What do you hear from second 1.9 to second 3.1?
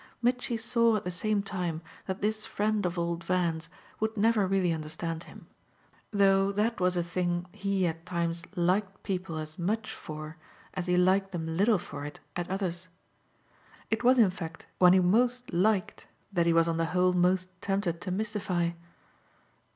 that this friend of